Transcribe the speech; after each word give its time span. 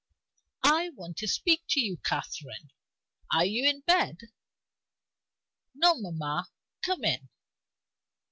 "I 0.65 0.89
want 0.89 1.17
to 1.17 1.27
speak 1.27 1.61
to 1.69 1.79
you, 1.79 1.97
Catherine. 1.97 2.71
Are 3.31 3.45
you 3.45 3.69
in 3.69 3.81
bed?" 3.81 4.17
"No, 5.75 5.93
mamma. 5.93 6.47
Come 6.81 7.03
in." 7.03 7.29